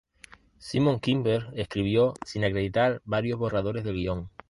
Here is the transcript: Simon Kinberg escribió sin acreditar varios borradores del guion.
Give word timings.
Simon 0.57 0.99
Kinberg 0.99 1.51
escribió 1.53 2.15
sin 2.25 2.43
acreditar 2.43 3.03
varios 3.05 3.37
borradores 3.37 3.83
del 3.83 3.97
guion. 3.97 4.29